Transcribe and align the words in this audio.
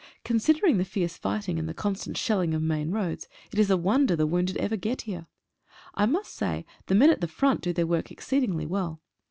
Considering 0.23 0.79
the 0.79 0.83
fierce 0.83 1.15
fighting 1.15 1.59
and 1.59 1.69
the 1.69 1.75
constant 1.75 2.17
shelling 2.17 2.55
of 2.55 2.61
main 2.63 2.89
roads 2.89 3.27
it 3.53 3.59
is 3.59 3.69
a 3.69 3.77
wonder 3.77 4.15
the 4.15 4.25
wounded 4.25 4.57
ever 4.57 4.75
get 4.75 5.01
here. 5.03 5.27
I 5.93 6.07
must 6.07 6.33
say 6.33 6.65
the 6.87 6.95
men 6.95 7.11
at 7.11 7.21
the 7.21 7.27
front 7.27 7.61
do 7.61 7.71
their 7.71 7.85
work 7.85 8.09
exceedingly 8.11 8.65
well. 8.65 8.99